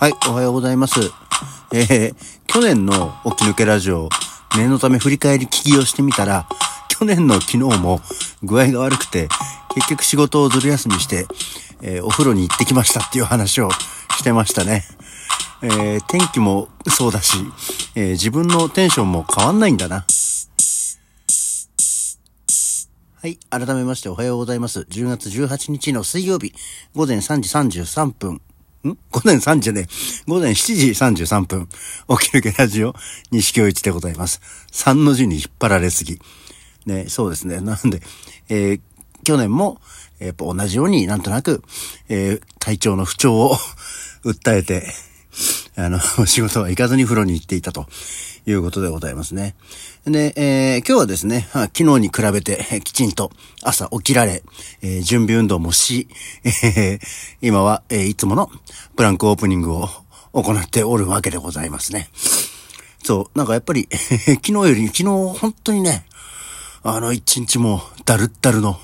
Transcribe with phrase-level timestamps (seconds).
[0.00, 0.98] はい、おはようございます。
[1.74, 2.14] えー、
[2.46, 4.08] 去年の起き抜けラジオ、
[4.56, 6.48] 念のため振り返り聞きをしてみたら、
[6.88, 8.00] 去年の昨日も
[8.42, 9.28] 具合が悪くて、
[9.74, 11.26] 結局仕事をずる休みして、
[11.82, 13.70] えー、お風呂に行ってきましたっていう話を
[14.16, 14.84] してましたね。
[15.60, 17.36] えー、天気もそうだし、
[17.94, 20.06] えー、自分のテンションも変わんないんだな。
[23.20, 23.38] はい。
[23.50, 24.80] 改めましておはようございます。
[24.80, 26.54] 10月18日の水曜日、
[26.94, 28.40] 午前3時33分。
[28.88, 28.96] ん？
[29.10, 29.86] 午前3時ね。
[30.26, 31.66] 午前7時33分。
[32.18, 32.94] 起き抜けラジオ、
[33.30, 34.40] 西京一でございます。
[34.72, 36.18] 3の字に引っ張られすぎ。
[36.86, 37.60] ね、そうですね。
[37.60, 38.00] なんで、
[38.48, 38.80] えー、
[39.24, 39.80] 去年も、
[40.18, 41.62] やっぱ同じようになんとなく、
[42.08, 43.56] えー、体調の不調を
[44.24, 44.86] 訴えて、
[45.76, 47.86] あの、 仕事は行かずに風呂に行っていたと
[48.46, 49.54] いうことでございますね。
[50.04, 53.30] で、えー、今日はですね、昨日に比べてきちんと
[53.62, 54.42] 朝起きられ、
[54.82, 56.08] えー、準備運動もし、
[56.44, 57.00] えー、
[57.42, 58.50] 今は、えー、いつもの
[58.96, 59.88] プランクオープニングを
[60.32, 62.08] 行っておるわけでございますね。
[63.02, 66.04] そう、なんかやっぱり、昨日より、昨日本当にね、
[66.82, 68.78] あの一日もダルッダルの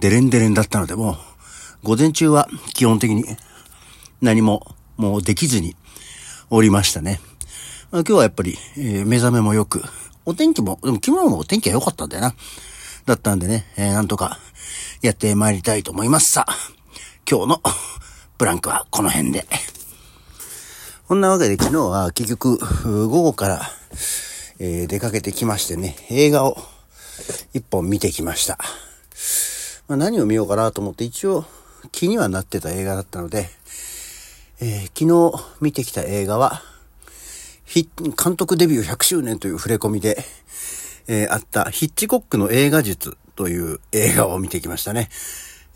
[0.00, 1.16] デレンデレンだったので、もう、
[1.82, 3.24] 午前中は基本的に
[4.20, 5.74] 何ももうできずに
[6.52, 7.20] おりましたね。
[7.92, 9.84] ま今日はやっぱり、えー、目覚めも良く、
[10.26, 12.34] お天気も、でも昨日もお天気は良かったんだよな。
[13.06, 14.40] だったんでね、えー、なんとか
[15.00, 16.32] やって参りたいと思います。
[16.32, 16.52] さあ、
[17.30, 17.62] 今日の
[18.36, 19.46] ブランクはこの辺で。
[21.06, 23.62] こんなわけで昨日は結局午後から、
[24.58, 26.56] えー、出かけてきましてね、映画を
[27.54, 28.58] 一本見てきました。
[29.86, 31.44] まあ、何を見ようかなと思って一応
[31.92, 33.50] 気にはなってた映画だったので、
[34.62, 36.62] えー、昨日見てきた映画は、
[38.22, 40.18] 監督デビュー100周年という触れ込みで、
[41.08, 45.08] えー、あったヒッチコックの映画術という映画を見てきましたね。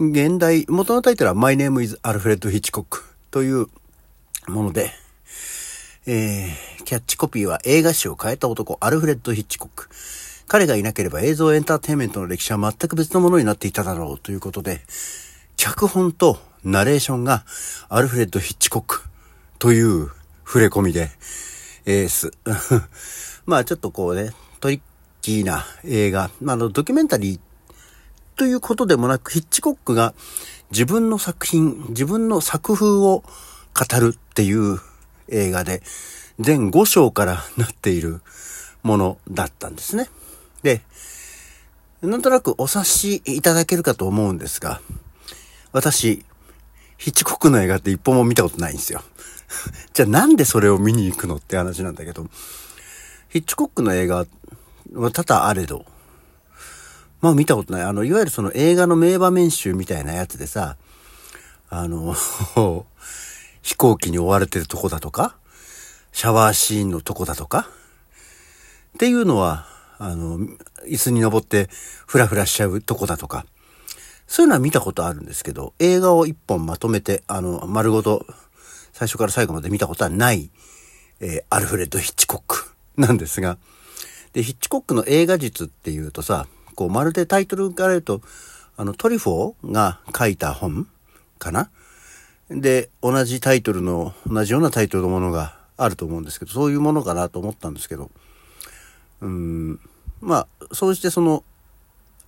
[0.00, 3.68] 現代、元のタイトルは My Name is Alfred Hitchcock という
[4.48, 4.90] もので、
[6.06, 9.88] えー、キャッチコピーは映画史を変えた男、アルフレッド・ヒッチコック。
[10.48, 14.80] 彼がいなければ映像エンターテインメントの歴史は全く別のものになっていただろうということで、
[15.56, 17.44] 脚本とナレーションが
[17.88, 19.02] アルフレッド・ヒッチコック
[19.58, 20.10] という
[20.46, 21.10] 触れ込みで、
[21.86, 22.32] エース。
[23.46, 24.80] まあちょっとこうね、トリッ
[25.20, 27.40] キーな映画、まあのドキュメンタリー
[28.36, 30.14] ということでもなく、ヒッチコックが
[30.70, 34.78] 自分の作品、自分の作風を語るっていう
[35.28, 35.82] 映画で、
[36.38, 38.20] 全5章からなっている
[38.82, 40.08] ものだったんですね。
[40.62, 40.82] で、
[42.02, 44.80] なんとなくお察しいただけるかと思うんですが、
[45.72, 46.24] 私、
[47.02, 49.02] ヒッチコックの映画って一本も見たことないんですよ。
[49.92, 52.28] じゃあなんでそれを見に行くのって話なんだけど、
[53.28, 54.24] ヒッチコックの映画
[54.92, 55.84] は多々あれど、
[57.20, 57.82] まあ見たことない。
[57.82, 60.76] あの、いわゆるその映画の名場面集みたいなやつでさ、
[61.70, 62.14] あの、
[63.62, 65.34] 飛行機に追われてるとこだとか、
[66.12, 67.68] シャワーシーンのとこだとか、
[68.94, 69.66] っていうのは、
[69.98, 70.38] あの、
[70.86, 71.68] 椅子に登って
[72.06, 73.44] フラフラしちゃうとこだとか、
[74.32, 78.24] そういうのは見たことあるんですけど、映画を一本まとめて、あの、丸ごと、
[78.94, 80.50] 最初から最後まで見たことはない、
[81.20, 83.58] えー、アルフレッド・ヒッチコックなんですが、
[84.32, 88.22] で、ヒッチコックの映画術っていうとさ、こう、まるでタイトルから言うと、
[88.78, 90.88] あの、トリフォーが書いた本
[91.38, 91.68] かな？
[92.48, 98.10] で、同じタイトルの、同じようなタイトルのものがあると思うんですけど、そういうものかなと思ったんですけど、
[99.20, 99.78] うん、
[100.22, 101.44] まあ、そうしてその、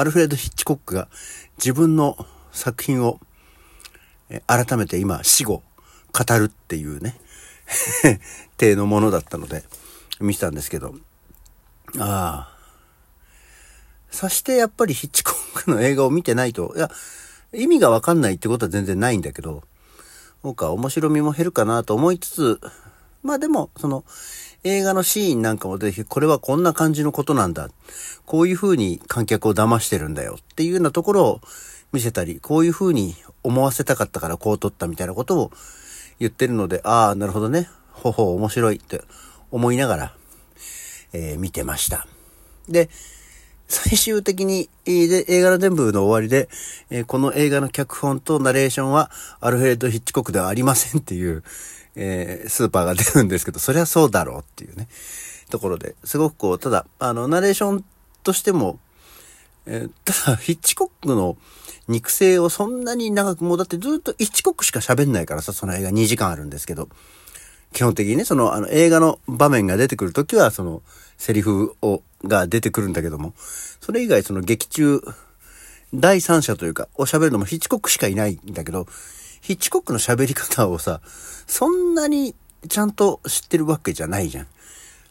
[0.00, 1.08] アルフレッド・ヒッチコックが
[1.58, 2.16] 自分の
[2.52, 3.20] 作品を、
[4.30, 5.62] え改めて今死後
[6.12, 7.20] 語るっていうね
[8.56, 9.62] 体のものだったので
[10.18, 10.94] 見てたんですけど。
[11.98, 12.56] ああ。
[14.10, 16.90] そしてやっぱりヒッチコックの映画を見てないといや
[17.52, 19.62] 意味がわかんないってことは全然ないんだけど
[20.42, 22.60] そうか面白みも減るかなと思いつつ
[23.22, 24.04] まあでもその
[24.62, 27.70] 映画のシーンなんかもぜひ、これはこんな感じのことなんだ。
[28.26, 31.40] こういう風に観客を騙してるんだよっていうようなところを
[31.92, 35.50] 見せたり、こういう風に思わせたかったからこう撮ったみたいなことを
[36.18, 37.68] 言ってるので、ああ、なるほどね。
[37.90, 39.02] ほほ面白いって
[39.50, 40.14] 思いながら、
[41.12, 42.06] えー、見てました。
[42.68, 42.90] で、
[43.66, 46.48] 最終的に、で映画の全部の終わりで、
[46.90, 49.10] えー、この映画の脚本とナレーションは
[49.40, 51.42] アルフレッド・ヒッチコックではありませんっていう、
[52.02, 54.88] えー、スーパーが出るんですけど、そりゃそうだろうっていうね、
[55.50, 57.84] ところで、すごくこう、ただ、あの、ナレーション
[58.22, 58.78] としても、
[59.66, 61.36] えー、ただ、ヒッチコックの
[61.88, 66.88] 肉声をそんなに長く、もうだってずっとヒッチコックしか喋んないからさ、その映画2時間あるんですけど、
[67.74, 70.82] 基本的にね、その、あの、映画の場面が出てくるときは、その、
[71.18, 75.02] セリフを、が出てくるんだけども、それ以外、その劇中、
[75.92, 78.86] 第三者というか、を喋るのもヒッチコックしかいないんだけど、
[79.40, 81.00] ヒッチコックの喋り方をさ、
[81.46, 82.34] そんなに
[82.68, 84.46] ちゃんと知ってるわけじゃないじゃん。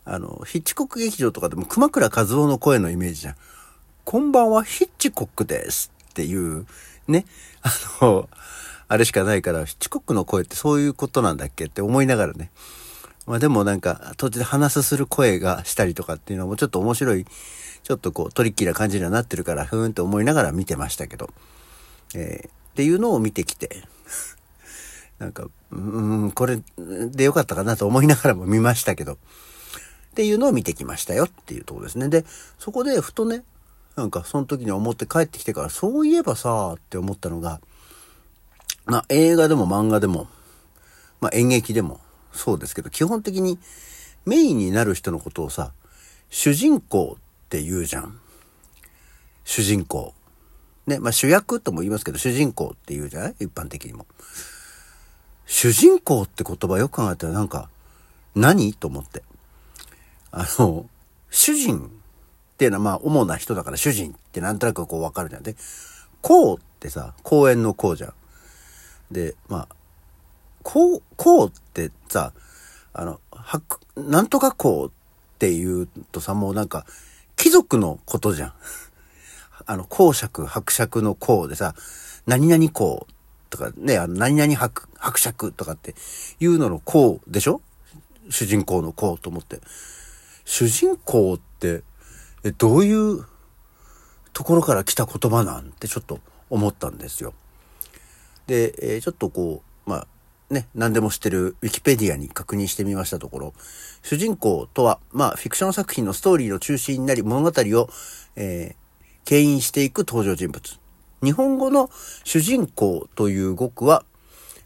[0.06, 3.36] あの、ヒッチコック劇場とかでも熊倉和夫の声のイメージじゃん。
[4.06, 6.66] こんばんは、ヒッチコックですっていう、
[7.08, 7.26] ね。
[7.62, 7.72] あ
[8.02, 8.30] の、
[8.88, 12.52] あれしかないから、ヒッチコックの声ってそういうことなんだっけって思いながらね。
[13.28, 17.26] まあでもなんか、途中で話すする声がしたりとかっていうのもちょっと面白い、
[17.84, 21.30] ちょっとこうトリッキーな感じにはなってるから、ふーんって思いながら見てましたけど。
[22.16, 23.84] えー、っていうのを見てきて、
[25.20, 25.78] なんか、う
[26.28, 29.18] ん、これでよかったかなと思いながらも見ましたけど、っ
[30.16, 32.10] ていうのを見てきましたよっていうとこですね。
[32.10, 32.26] で、
[32.58, 33.44] そこでふとね、
[33.96, 37.60] なんかその時に思って帰ってきてから、そういえばさ、って思ったのが、
[38.86, 40.28] まあ映画でも漫画でも、
[41.22, 42.00] まあ演劇でも
[42.32, 43.60] そうですけど、基本的に
[44.26, 45.74] メインになる人のことをさ、
[46.30, 48.20] 主人公って言うじゃん。
[49.44, 50.14] 主人公。
[50.88, 53.36] ね、まあ主役とも言いますけど、主人公って言うじゃない？
[53.42, 54.08] 一般的にも。
[55.52, 57.70] 主人公って言葉よく考えたらなんか、
[58.36, 58.72] 何？
[58.76, 59.24] と思って。
[60.32, 60.86] あの、
[61.32, 61.90] 主人っ
[62.56, 65.44] ていうのはまあ主な人だから主人ってなんとなくこうわかるじゃん。
[65.44, 65.56] で、
[66.22, 68.14] 公ってさ、公園の公じゃん。
[69.12, 69.76] で、まあ、
[70.62, 72.32] こう、こうってさ、
[72.94, 74.92] あの、はくなんとかこうっ
[75.40, 76.86] て言うとさ、もうなんか、
[77.36, 78.54] 貴族のことじゃん。
[79.66, 81.74] あの、公爵、伯爵の公でさ、
[82.28, 83.08] 何々公
[83.50, 85.96] とかね、あの、何々伯、伯爵とかって
[86.40, 87.62] いうのの公でしょ？
[88.30, 89.60] 主人公の公と思って。
[90.46, 91.84] 主人公って、
[92.44, 93.26] え、どういう
[94.34, 96.20] ところから来た言葉なんてちょっと
[96.50, 97.34] 思ったんですよ。
[98.48, 100.08] で、えー、ちょっとこう、まあ、
[100.54, 103.54] ね、何でも知ってるウィキペディアに確認してみましたところ、
[104.02, 107.90] 主人公とは、まあ、フィクション作品のストーリーの中心になり物語を、
[108.36, 110.80] えー、牽引していく登場人物。
[111.24, 111.90] 日本語の
[112.24, 114.04] 主人公という語句は、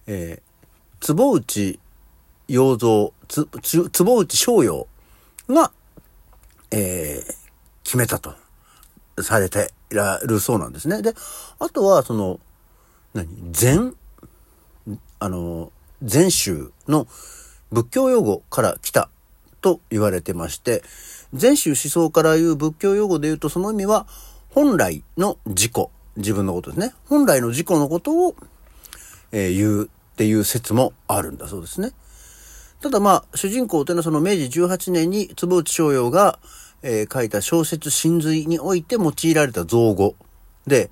[0.07, 1.79] えー、坪内
[2.47, 3.47] 洋蔵、つ、
[3.91, 4.87] 坪内翔陽
[5.49, 5.71] が、
[6.71, 7.35] えー、
[7.83, 8.35] 決めたと、
[9.21, 9.95] されてい
[10.27, 11.01] るそうなんですね。
[11.01, 11.13] で、
[11.59, 12.39] あとは、その、
[13.13, 13.27] 何？
[13.51, 13.95] 禅？
[15.19, 15.71] あの、
[16.01, 17.07] 禅宗の
[17.71, 19.09] 仏教用語から来た
[19.61, 20.83] と言われてまして、
[21.33, 24.05] 禅宗思想から言う仏教用語で言うとその意味は
[24.49, 25.87] 本来の自己、
[26.17, 26.93] 自分のことですね。
[27.05, 28.35] 本来の自己のことを、
[29.31, 31.91] えー、言うっていう説もあるんだそうですね。
[32.81, 36.37] ただまあ、主人公というのはその明治18年に坪内逍遥が、
[36.81, 40.15] えー、書いた小説真髄において用いられた造語
[40.67, 40.91] で、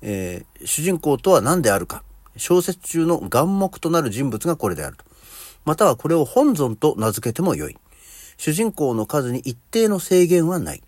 [0.00, 2.04] えー、主人公とは何であるか。
[2.36, 5.04] 小説中の眼目となる人物がこれであると。
[5.64, 7.76] またはこれを本尊と名付けてもよい。
[8.36, 10.82] 主人公の数に一定の制限はない。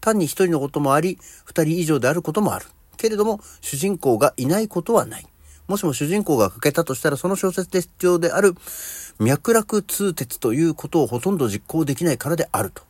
[0.00, 2.66] 単に一人のこともあり、二人以上であることもある。
[2.96, 5.26] けれども、主人公がいないことはない。
[5.68, 8.54] もしも主人公が欠けたとしたら、その小説で必要である
[9.18, 12.82] 脈絡通鉄ということをほとんど実行できないからであると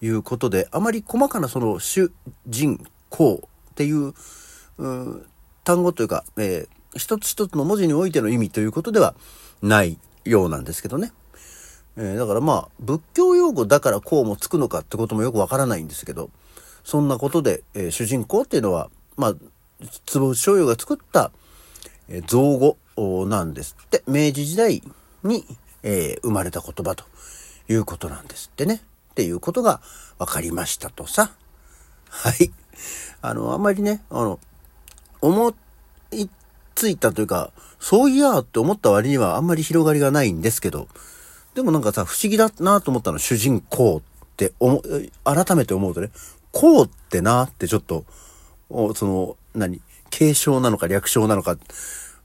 [0.00, 2.10] いうことで、あまり細かなその主
[2.46, 4.14] 人公っていう、
[4.78, 5.26] う
[5.64, 9.14] 単語というか、えー、一つ一つの文字においての意味ということでは
[9.62, 11.12] ないようなんですけどね。
[11.96, 16.30] えー、だからまあ、仏教用語だからこうもつくのかってこともよくわからないんですけど、
[16.84, 19.34] そんなことで、えー、主人公っていうのは、まあ、
[20.06, 21.30] 坪内醤油が作った、
[22.08, 22.56] え、造
[22.96, 24.82] 語なんですって、明治時代
[25.22, 25.44] に、
[25.82, 27.04] えー、生まれた言葉と
[27.68, 28.80] いうことなんですってね。
[29.10, 29.80] っていうことが
[30.18, 31.32] 分かりましたとさ。
[32.08, 32.52] はい。
[33.20, 34.38] あの、あんまりね、あの、
[35.20, 35.54] 思
[36.12, 36.28] い
[36.76, 37.50] ついたというか、
[37.80, 40.86] そういやーって思った割にはあんまり広がりがないんですけど、
[41.54, 44.02] でもなんかさ、不思議だなと思ったの、主人公っ
[44.36, 44.80] て思、
[45.24, 46.10] 改めて思うとね、
[46.52, 48.04] こうってなってちょっと、
[48.70, 51.56] その、何、継承なのか略称なのか、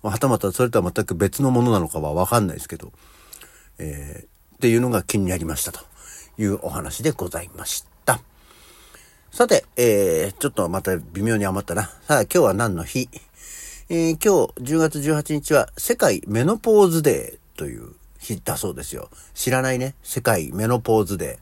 [0.02, 2.92] はたまたそれとは全く別のものなのかはわかんないですけど、
[3.80, 5.80] えー、っていうのが気になりましたと
[6.38, 8.20] いうお話でございました。
[9.32, 11.84] さて、えー、ちょっとまた微妙に余ったな。
[12.08, 13.10] さあ、今日は何の日？
[13.90, 19.10] えー、今日10月18日は世界メノポーズデーという日だそうですよ。
[19.34, 19.96] 知らないね？
[20.04, 21.40] 世界メノポーズデー。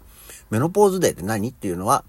[0.52, 1.50] メノポーズデーって何？
[1.50, 2.04] っていうのは、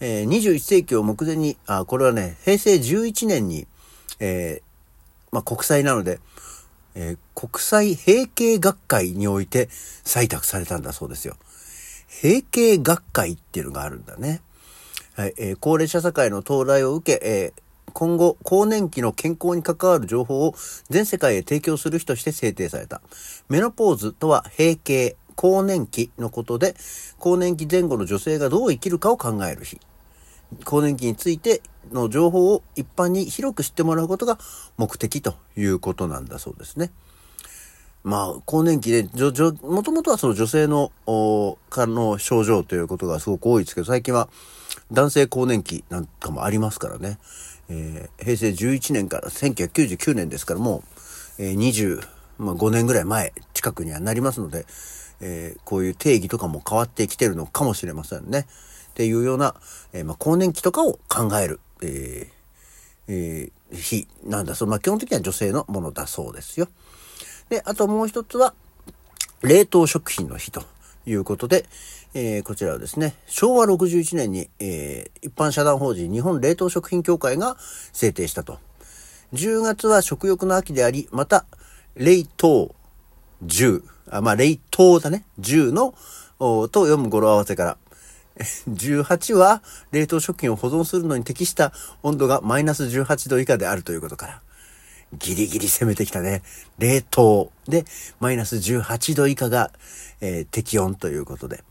[0.00, 3.66] えー、21世紀を目前に、あ、これはね、平成11年に、
[4.18, 4.62] えー、
[5.30, 6.20] まあ、国際なので、
[6.94, 9.68] えー、国際閉経学会において
[10.04, 11.36] 採択されたんだそうですよ。
[12.22, 14.40] 閉経学会っていうのがあるんだね。
[15.14, 20.54] はい、えー、高齢者社会の到来を受け、えー、今後、更年期の健康に関わる情報を
[20.88, 23.00] 全世界へ提供する日として制定された。
[23.48, 26.74] メノポーズとは閉経、更年期のことで、
[27.18, 29.80] 更年期前後の女性がどう生きるかを考える日。
[30.64, 34.38] 更年期についての情報を一般に広く知ってもらうことが
[34.76, 36.90] 目的ということなんだそうですね。
[38.02, 44.30] まあ、更年期で、じょ、じょ、もともとはその女性の、お、かの症状ということがすごく多いですけど、最近は
[44.90, 47.18] 男性更年期なんかもありますからね。
[47.68, 50.82] えー、平成11年から1999年ですからも
[51.38, 52.02] う、えー、
[52.38, 54.66] 25年ぐらい前近くにはなりますので、
[55.20, 58.46] えー、こういう定義とかも変わってきてるのかもしれませんね。
[59.00, 59.54] っていうような、
[59.94, 64.68] えー、まあ、更年期とかを考える、えー、え、日なんだそう。
[64.68, 66.68] まあ、基本的には女性のものだそうですよ。
[67.48, 68.52] で、あともう一つは、
[69.40, 70.64] 冷凍食品の日と
[71.06, 71.64] いうことで、
[72.12, 77.56] えー、こちらはですね、昭和61年に、えー、一般社団法人日本冷凍食品協会が
[77.94, 78.58] 制定したと。
[79.32, 81.46] 10月は食欲の秋であり、また、
[81.94, 82.74] 冷凍
[83.46, 85.24] 10、あまあ、冷凍だね。
[85.40, 85.94] 10の、
[86.38, 87.78] と読む語呂合わせから。
[88.40, 94.42] 18は冷凍食品を保存するのに適した温度がマイナス18度以下であるということから。
[95.18, 96.42] ギリギリ攻めてきたね。
[96.78, 97.84] 冷凍で、
[98.20, 99.72] マイナス18度以下が、
[100.20, 101.64] えー、適温ということで。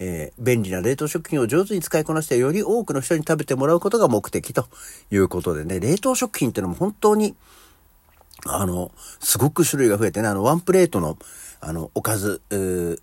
[0.00, 4.68] えー、便利な冷凍食品を上手に使いこなしてより多くの人に食べてもらうことが目的と
[5.10, 7.34] いうことでね、冷凍食品ってのも本当に、
[8.46, 11.18] あの、すごく種類が増えてね、あの、ワンプレートの、
[11.60, 12.40] あの、おかず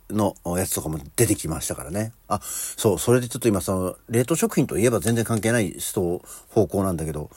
[0.09, 2.13] のやつとかも出てきましたからね。
[2.27, 7.29] あ、そう、それでちょっと今その、冷凍食品といえば全然関係ない人、方向なんだけど、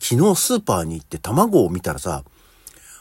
[0.00, 2.24] 昨日スーパーに行って卵を見たらさ、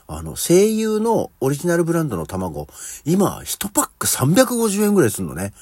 [0.08, 2.67] あの、声優のオリジナルブランドの卵、
[3.06, 5.53] 今、1パック350円ぐらいするのね。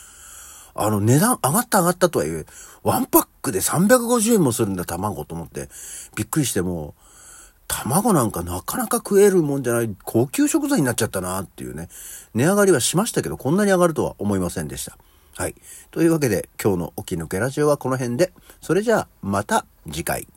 [0.75, 2.45] あの、値段上がった上がったとはいえ、
[2.83, 5.69] ワンパックで350円もするんだ、卵と思って、
[6.15, 7.04] びっくりしてもう
[7.67, 11.89] 卵なんかなかなか食えるもんじゃない高級食材になっちゃったなっていうね。
[12.33, 14.97] 値上がりはしましたけど、こんなに上がるとは思いませんでした。
[15.35, 15.55] はい。
[15.91, 18.31] というわけで、今日のおき抜けラジオはこの辺で、
[18.61, 20.27] それじゃあ、また次回。